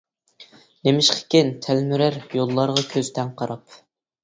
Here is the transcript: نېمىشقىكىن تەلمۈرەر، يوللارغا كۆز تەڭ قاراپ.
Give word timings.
نېمىشقىكىن 0.89 1.51
تەلمۈرەر، 1.67 2.19
يوللارغا 2.39 2.85
كۆز 2.97 3.15
تەڭ 3.21 3.33
قاراپ. 3.45 3.81